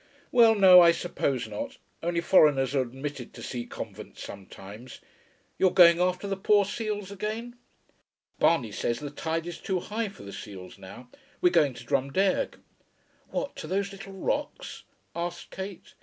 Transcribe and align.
"Well, 0.31 0.55
no, 0.55 0.81
I 0.81 0.93
suppose 0.93 1.47
not. 1.47 1.77
Only 2.01 2.21
foreigners 2.21 2.73
are 2.73 2.81
admitted 2.81 3.35
to 3.35 3.43
see 3.43 3.67
convents 3.67 4.23
sometimes. 4.23 4.99
You're 5.59 5.69
going 5.69 6.01
after 6.01 6.27
the 6.27 6.35
poor 6.35 6.65
seals 6.65 7.11
again?" 7.11 7.55
"Barney 8.39 8.71
says 8.71 8.97
the 8.97 9.11
tide 9.11 9.45
is 9.45 9.59
too 9.59 9.79
high 9.79 10.09
for 10.09 10.23
the 10.23 10.33
seals 10.33 10.79
now. 10.79 11.07
We're 11.39 11.51
going 11.53 11.75
to 11.75 11.85
Drumdeirg." 11.85 12.55
"What, 13.29 13.55
to 13.57 13.67
those 13.67 13.91
little 13.91 14.13
rocks?" 14.13 14.85
asked 15.15 15.51
Kate. 15.51 15.93